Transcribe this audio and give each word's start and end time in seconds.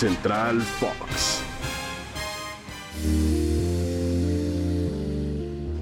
Central 0.00 0.62
Fox. 0.62 1.42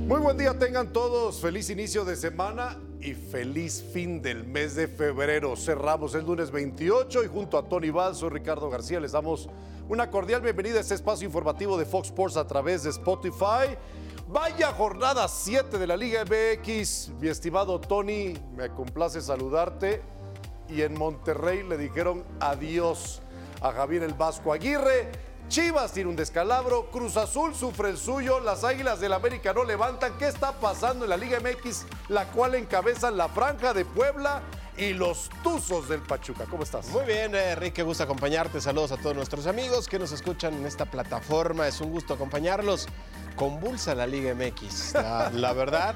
Muy 0.09 0.21
buen 0.21 0.37
día 0.37 0.59
tengan 0.59 0.93
todos, 0.93 1.41
feliz 1.41 1.71
inicio 1.71 2.05
de 2.05 2.17
semana 2.17 2.77
y 3.01 3.15
feliz 3.15 3.81
fin 3.93 4.21
del 4.21 4.43
mes 4.43 4.75
de 4.75 4.89
febrero. 4.89 5.55
Cerramos 5.55 6.17
el 6.17 6.27
lunes 6.27 6.51
28 6.51 7.23
y 7.23 7.29
junto 7.29 7.57
a 7.59 7.69
Tony 7.69 7.91
Balso, 7.91 8.29
Ricardo 8.29 8.69
García, 8.69 8.99
les 8.99 9.13
damos 9.13 9.49
una 9.89 10.11
cordial 10.11 10.41
bienvenida 10.41 10.79
a 10.79 10.81
este 10.81 10.95
espacio 10.95 11.25
informativo 11.25 11.79
de 11.79 11.85
Fox 11.85 12.09
Sports 12.09 12.37
a 12.37 12.45
través 12.45 12.83
de 12.83 12.91
Spotify. 12.91 13.77
Vaya 14.27 14.73
jornada 14.73 15.29
7 15.29 15.79
de 15.79 15.87
la 15.87 15.97
Liga 15.97 16.25
MX, 16.25 17.11
mi 17.21 17.29
estimado 17.29 17.81
Tony, 17.81 18.35
me 18.57 18.69
complace 18.71 19.21
saludarte. 19.21 20.03
Y 20.69 20.83
en 20.83 20.99
Monterrey 20.99 21.63
le 21.63 21.79
dijeron 21.79 22.25
adiós 22.41 23.23
a 23.61 23.73
Javier 23.73 24.03
el 24.03 24.15
Vasco 24.15 24.53
Aguirre. 24.53 25.11
Chivas 25.49 25.93
tiene 25.93 26.11
un 26.11 26.17
descalabro, 26.17 26.91
Cruz 26.91 27.17
Azul 27.17 27.55
sufre 27.55 27.89
el 27.89 27.97
suyo, 27.97 28.39
las 28.39 28.65
Águilas 28.65 29.01
del 29.01 29.15
América 29.15 29.55
no 29.55 29.65
levantan. 29.65 30.13
¿Qué 30.19 30.29
está 30.29 30.53
pasando 30.53 31.05
en 31.05 31.11
la 31.11 31.17
Liga 31.17 31.39
MX, 31.41 31.87
la 32.09 32.27
cual 32.27 32.55
encabezan 32.55 33.17
la 33.17 33.29
Franja 33.29 33.73
de 33.73 33.87
Puebla 33.87 34.43
y 34.79 34.95
los 34.95 35.29
Tuzos 35.43 35.89
del 35.89 36.01
Pachuca? 36.01 36.45
¿Cómo 36.49 36.63
estás? 36.63 36.89
Muy 36.89 37.05
bien, 37.05 37.35
Enrique, 37.35 37.75
qué 37.75 37.83
gusto 37.83 38.05
acompañarte. 38.05 38.61
Saludos 38.61 38.93
a 38.93 38.97
todos 38.97 39.17
nuestros 39.17 39.47
amigos 39.47 39.89
que 39.89 39.99
nos 39.99 40.13
escuchan 40.13 40.55
en 40.55 40.67
esta 40.67 40.87
plataforma. 40.87 41.67
Es 41.67 41.81
un 41.81 41.91
gusto 41.91 42.15
acompañarlos. 42.15 42.87
Convulsa 43.35 43.95
la 43.95 44.07
Liga 44.07 44.35
MX. 44.35 44.95
La, 44.95 45.31
la 45.31 45.53
verdad, 45.53 45.95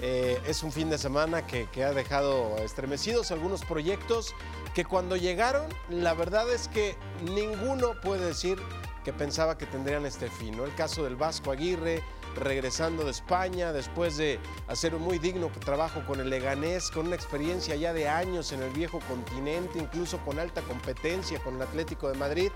eh, 0.00 0.40
es 0.46 0.62
un 0.62 0.72
fin 0.72 0.88
de 0.90 0.98
semana 0.98 1.46
que, 1.46 1.68
que 1.70 1.84
ha 1.84 1.92
dejado 1.92 2.56
estremecidos 2.58 3.30
algunos 3.30 3.64
proyectos 3.64 4.34
que 4.74 4.84
cuando 4.84 5.16
llegaron, 5.16 5.66
la 5.90 6.14
verdad 6.14 6.50
es 6.52 6.68
que 6.68 6.96
ninguno 7.34 8.00
puede 8.00 8.26
decir 8.26 8.58
que 9.04 9.12
pensaba 9.12 9.58
que 9.58 9.66
tendrían 9.66 10.06
este 10.06 10.30
fin. 10.30 10.56
¿no? 10.56 10.64
El 10.64 10.74
caso 10.74 11.04
del 11.04 11.16
Vasco 11.16 11.50
Aguirre, 11.50 12.02
regresando 12.36 13.04
de 13.04 13.10
España 13.10 13.72
después 13.72 14.16
de 14.16 14.38
hacer 14.68 14.94
un 14.94 15.02
muy 15.02 15.18
digno 15.18 15.50
trabajo 15.64 16.02
con 16.06 16.20
el 16.20 16.30
Leganés, 16.30 16.90
con 16.90 17.06
una 17.06 17.16
experiencia 17.16 17.76
ya 17.76 17.92
de 17.92 18.08
años 18.08 18.52
en 18.52 18.62
el 18.62 18.70
viejo 18.70 19.00
continente, 19.08 19.78
incluso 19.78 20.18
con 20.18 20.38
alta 20.38 20.62
competencia 20.62 21.38
con 21.42 21.56
el 21.56 21.62
Atlético 21.62 22.08
de 22.08 22.18
Madrid. 22.18 22.50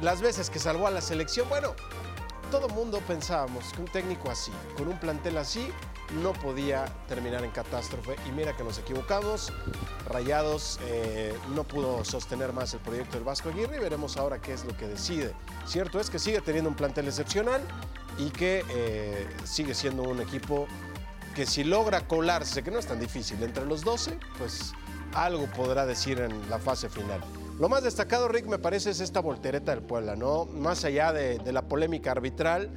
Las 0.00 0.20
veces 0.20 0.50
que 0.50 0.58
salvó 0.58 0.86
a 0.86 0.90
la 0.90 1.00
selección, 1.00 1.48
bueno, 1.48 1.74
todo 2.50 2.68
mundo 2.68 3.00
pensábamos 3.06 3.72
que 3.72 3.80
un 3.80 3.88
técnico 3.88 4.30
así, 4.30 4.52
con 4.76 4.88
un 4.88 4.98
plantel 5.00 5.38
así, 5.38 5.68
no 6.22 6.32
podía 6.32 6.84
terminar 7.08 7.44
en 7.44 7.50
catástrofe. 7.50 8.16
Y 8.28 8.32
mira 8.32 8.56
que 8.56 8.62
nos 8.62 8.78
equivocamos. 8.78 9.52
Rayados 10.08 10.78
eh, 10.82 11.36
no 11.54 11.64
pudo 11.64 12.04
sostener 12.04 12.52
más 12.52 12.72
el 12.74 12.80
proyecto 12.80 13.16
del 13.16 13.24
Vasco 13.24 13.48
Aguirre 13.48 13.76
y 13.76 13.80
veremos 13.80 14.16
ahora 14.16 14.40
qué 14.40 14.52
es 14.52 14.64
lo 14.64 14.76
que 14.76 14.86
decide. 14.86 15.34
Cierto 15.66 15.98
es 15.98 16.10
que 16.10 16.18
sigue 16.18 16.40
teniendo 16.40 16.70
un 16.70 16.76
plantel 16.76 17.06
excepcional 17.08 17.62
y 18.18 18.30
que 18.30 18.64
eh, 18.70 19.26
sigue 19.44 19.74
siendo 19.74 20.02
un 20.02 20.20
equipo 20.20 20.66
que 21.34 21.46
si 21.46 21.64
logra 21.64 22.06
colarse, 22.06 22.62
que 22.62 22.70
no 22.70 22.78
es 22.78 22.86
tan 22.86 22.98
difícil, 22.98 23.42
entre 23.42 23.66
los 23.66 23.82
12, 23.82 24.18
pues 24.38 24.72
algo 25.14 25.46
podrá 25.46 25.84
decir 25.84 26.18
en 26.20 26.48
la 26.48 26.58
fase 26.58 26.88
final. 26.88 27.20
Lo 27.58 27.68
más 27.68 27.82
destacado, 27.82 28.28
Rick, 28.28 28.46
me 28.46 28.58
parece 28.58 28.90
es 28.90 29.00
esta 29.00 29.20
voltereta 29.20 29.72
del 29.72 29.82
Puebla, 29.82 30.16
¿no? 30.16 30.46
Más 30.46 30.84
allá 30.84 31.12
de, 31.12 31.38
de 31.38 31.52
la 31.52 31.68
polémica 31.68 32.12
arbitral 32.12 32.70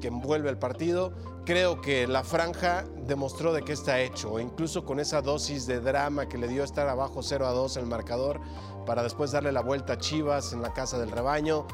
que 0.00 0.08
envuelve 0.08 0.48
el 0.48 0.58
partido, 0.58 1.12
creo 1.44 1.80
que 1.80 2.06
la 2.06 2.24
franja 2.24 2.84
demostró 3.06 3.52
de 3.52 3.62
qué 3.62 3.72
está 3.72 4.00
hecho, 4.00 4.38
e 4.38 4.42
incluso 4.42 4.84
con 4.84 4.98
esa 4.98 5.20
dosis 5.20 5.66
de 5.66 5.80
drama 5.80 6.28
que 6.28 6.38
le 6.38 6.48
dio 6.48 6.64
estar 6.64 6.88
abajo 6.88 7.22
0 7.22 7.46
a 7.46 7.50
2 7.50 7.76
en 7.76 7.82
el 7.82 7.88
marcador 7.88 8.40
para 8.86 9.02
después 9.02 9.30
darle 9.32 9.52
la 9.52 9.60
vuelta 9.60 9.94
a 9.94 9.98
Chivas 9.98 10.52
en 10.52 10.62
la 10.62 10.72
casa 10.72 10.98
del 10.98 11.10
rebaño. 11.10 11.66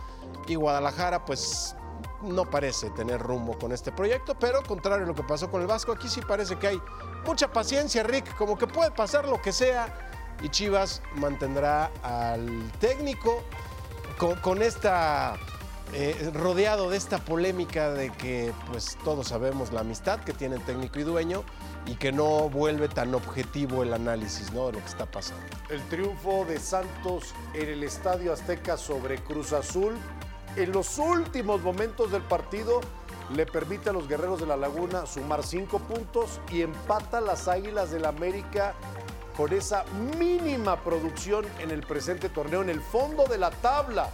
Y 0.48 0.54
Guadalajara, 0.54 1.24
pues 1.24 1.75
no 2.22 2.48
parece 2.48 2.90
tener 2.90 3.20
rumbo 3.20 3.58
con 3.58 3.72
este 3.72 3.92
proyecto, 3.92 4.36
pero 4.38 4.62
contrario 4.62 5.04
a 5.04 5.08
lo 5.08 5.14
que 5.14 5.22
pasó 5.22 5.50
con 5.50 5.60
el 5.60 5.66
Vasco, 5.66 5.92
aquí 5.92 6.08
sí 6.08 6.20
parece 6.20 6.56
que 6.56 6.68
hay 6.68 6.82
mucha 7.26 7.52
paciencia, 7.52 8.02
Rick, 8.02 8.36
como 8.36 8.56
que 8.56 8.66
puede 8.66 8.90
pasar 8.90 9.28
lo 9.28 9.40
que 9.40 9.52
sea 9.52 10.06
y 10.42 10.48
Chivas 10.48 11.02
mantendrá 11.14 11.90
al 12.02 12.70
técnico 12.78 13.42
con, 14.42 14.62
esta 14.62 15.36
eh, 15.92 16.30
rodeado 16.34 16.90
de 16.90 16.96
esta 16.96 17.18
polémica 17.18 17.92
de 17.92 18.10
que 18.10 18.52
pues 18.70 18.96
todos 19.04 19.28
sabemos 19.28 19.72
la 19.72 19.80
amistad 19.80 20.20
que 20.20 20.32
tiene 20.32 20.56
el 20.56 20.62
técnico 20.62 20.98
y 20.98 21.02
dueño 21.02 21.44
y 21.86 21.94
que 21.96 22.12
no 22.12 22.48
vuelve 22.48 22.88
tan 22.88 23.14
objetivo 23.14 23.82
el 23.82 23.92
análisis 23.92 24.52
¿no? 24.52 24.66
de 24.66 24.72
lo 24.72 24.78
que 24.80 24.86
está 24.86 25.06
pasando. 25.06 25.44
El 25.68 25.82
triunfo 25.88 26.44
de 26.44 26.58
Santos 26.58 27.34
en 27.54 27.68
el 27.68 27.82
Estadio 27.84 28.32
Azteca 28.32 28.76
sobre 28.76 29.18
Cruz 29.22 29.52
Azul 29.52 29.94
en 30.56 30.72
los 30.72 30.98
últimos 30.98 31.62
momentos 31.62 32.10
del 32.10 32.22
partido 32.22 32.80
le 33.34 33.44
permite 33.44 33.90
a 33.90 33.92
los 33.92 34.08
guerreros 34.08 34.40
de 34.40 34.46
la 34.46 34.56
Laguna 34.56 35.06
sumar 35.06 35.42
cinco 35.42 35.78
puntos 35.80 36.40
y 36.50 36.62
empata 36.62 37.20
las 37.20 37.48
Águilas 37.48 37.90
del 37.90 38.06
América 38.06 38.74
con 39.36 39.52
esa 39.52 39.84
mínima 40.18 40.82
producción 40.82 41.44
en 41.58 41.70
el 41.70 41.82
presente 41.82 42.30
torneo, 42.30 42.62
en 42.62 42.70
el 42.70 42.80
fondo 42.80 43.26
de 43.26 43.36
la 43.36 43.50
tabla. 43.50 44.08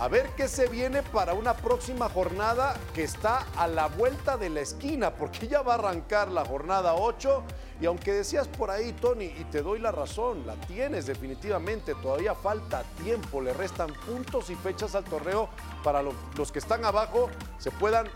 A 0.00 0.06
ver 0.06 0.28
qué 0.36 0.46
se 0.46 0.68
viene 0.68 1.02
para 1.02 1.34
una 1.34 1.54
próxima 1.54 2.08
jornada 2.08 2.76
que 2.94 3.02
está 3.02 3.44
a 3.56 3.66
la 3.66 3.88
vuelta 3.88 4.36
de 4.36 4.48
la 4.48 4.60
esquina, 4.60 5.10
porque 5.10 5.48
ya 5.48 5.62
va 5.62 5.72
a 5.72 5.78
arrancar 5.78 6.28
la 6.28 6.44
jornada 6.44 6.94
8. 6.94 7.42
Y 7.80 7.86
aunque 7.86 8.12
decías 8.12 8.46
por 8.46 8.70
ahí, 8.70 8.92
Tony, 8.92 9.24
y 9.24 9.44
te 9.50 9.60
doy 9.60 9.80
la 9.80 9.90
razón, 9.90 10.46
la 10.46 10.54
tienes 10.54 11.06
definitivamente, 11.06 11.96
todavía 11.96 12.36
falta 12.36 12.84
tiempo, 13.02 13.40
le 13.40 13.52
restan 13.52 13.88
puntos 14.06 14.50
y 14.50 14.54
fechas 14.54 14.94
al 14.94 15.02
torneo 15.04 15.48
para 15.82 16.00
lo- 16.02 16.14
los 16.36 16.52
que 16.52 16.60
están 16.60 16.84
abajo 16.84 17.28
se 17.58 17.72
puedan 17.72 18.06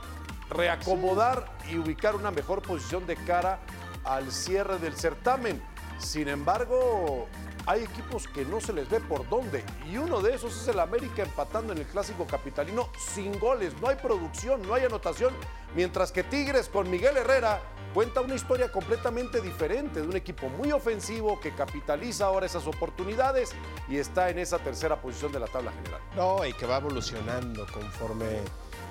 reacomodar 0.51 1.47
y 1.69 1.79
ubicar 1.79 2.15
una 2.15 2.31
mejor 2.31 2.63
posición 2.63 3.07
de 3.07 3.17
cara 3.17 3.59
al 4.05 4.31
cierre 4.31 4.79
del 4.79 4.95
certamen. 4.97 5.61
Sin 5.99 6.29
embargo, 6.29 7.27
hay 7.67 7.83
equipos 7.85 8.27
que 8.29 8.45
no 8.45 8.61
se 8.61 8.73
les 8.73 8.89
ve 8.89 9.01
por 9.01 9.29
dónde. 9.29 9.65
Y 9.91 9.97
uno 9.97 10.21
de 10.21 10.35
esos 10.35 10.57
es 10.61 10.69
el 10.69 10.81
América 10.81 11.23
empatando 11.23 11.73
en 11.73 11.79
el 11.79 11.87
clásico 11.87 12.27
capitalino 12.27 12.89
sin 12.99 13.39
goles. 13.39 13.75
No 13.81 13.89
hay 13.89 13.97
producción, 13.97 14.63
no 14.63 14.75
hay 14.75 14.85
anotación. 14.85 15.33
Mientras 15.75 16.13
que 16.13 16.23
Tigres 16.23 16.69
con 16.69 16.91
Miguel 16.91 17.17
Herrera 17.17 17.61
cuenta 17.95 18.21
una 18.21 18.35
historia 18.35 18.71
completamente 18.71 19.41
diferente 19.41 20.01
de 20.01 20.09
un 20.09 20.17
equipo 20.17 20.49
muy 20.49 20.73
ofensivo 20.73 21.41
que 21.41 21.55
capitaliza 21.55 22.27
ahora 22.27 22.47
esas 22.47 22.67
oportunidades 22.67 23.53
y 23.89 23.97
está 23.97 24.31
en 24.31 24.39
esa 24.39 24.59
tercera 24.59 25.01
posición 25.01 25.33
de 25.33 25.41
la 25.41 25.47
tabla 25.47 25.73
general. 25.73 26.01
No, 26.17 26.45
y 26.45 26.53
que 26.53 26.67
va 26.67 26.79
evolucionando 26.79 27.67
conforme 27.73 28.41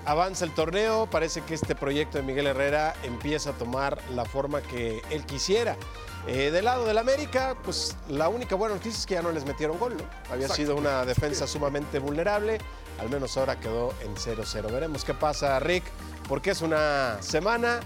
avanza 0.06 0.46
el 0.46 0.54
torneo. 0.54 1.08
Parece 1.08 1.42
que 1.42 1.54
este 1.54 1.76
proyecto 1.76 2.18
de 2.18 2.24
Miguel 2.24 2.48
Herrera 2.48 2.94
empieza 3.04 3.52
a 3.52 3.54
tomar 3.54 4.00
la 4.14 4.26
forma 4.26 4.62
que 4.62 5.02
él 5.10 5.26
quisiera. 5.26 5.76
Eh, 6.28 6.52
del 6.52 6.66
lado 6.66 6.86
del 6.86 6.98
América, 7.00 7.56
pues 7.64 7.96
la 8.08 8.30
única 8.30 8.56
buena 8.56 8.76
noticia 8.76 9.00
es 9.00 9.06
que 9.08 9.16
ya 9.16 9.22
no 9.24 9.32
les 9.32 9.46
metieron 9.46 9.80
gol, 9.80 9.98
¿no? 9.98 10.04
Había 10.32 10.46
Exacto. 10.46 10.56
sido 10.56 10.76
una 10.76 11.04
defensa 11.04 11.48
sumamente 11.48 11.98
vulnerable, 11.98 12.60
al 13.00 13.10
menos 13.10 13.36
ahora 13.38 13.60
quedó 13.60 13.94
en 14.04 14.16
0-0. 14.16 14.72
Veremos 14.72 15.04
qué 15.04 15.16
pasa, 15.16 15.60
Rick, 15.60 15.84
porque 16.28 16.52
es 16.52 16.62
una 16.62 17.18
semana 17.22 17.80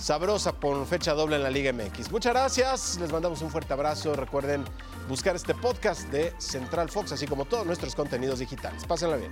sabrosa 0.00 0.52
por 0.52 0.86
fecha 0.86 1.12
doble 1.12 1.36
en 1.36 1.42
la 1.42 1.50
Liga 1.50 1.72
MX. 1.72 2.10
Muchas 2.10 2.32
gracias, 2.32 2.98
les 2.98 3.12
mandamos 3.12 3.42
un 3.42 3.50
fuerte 3.50 3.74
abrazo. 3.74 4.14
Recuerden 4.14 4.64
buscar 5.08 5.36
este 5.36 5.54
podcast 5.54 6.08
de 6.08 6.32
Central 6.38 6.88
Fox, 6.88 7.12
así 7.12 7.26
como 7.26 7.44
todos 7.44 7.66
nuestros 7.66 7.94
contenidos 7.94 8.38
digitales. 8.38 8.84
Pásenla 8.86 9.16
bien. 9.16 9.30